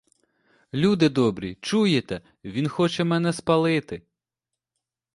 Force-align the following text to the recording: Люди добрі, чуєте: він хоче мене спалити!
Люди 0.73 1.09
добрі, 1.09 1.57
чуєте: 1.61 2.21
він 2.43 2.67
хоче 2.67 3.03
мене 3.03 3.33
спалити! 3.33 4.01